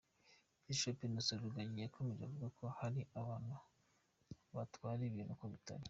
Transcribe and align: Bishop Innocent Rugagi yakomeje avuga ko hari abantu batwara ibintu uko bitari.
Bishop 0.65 0.97
Innocent 1.07 1.41
Rugagi 1.43 1.77
yakomeje 1.81 2.21
avuga 2.25 2.47
ko 2.57 2.65
hari 2.77 3.01
abantu 3.19 3.53
batwara 4.55 5.01
ibintu 5.09 5.33
uko 5.35 5.47
bitari. 5.53 5.79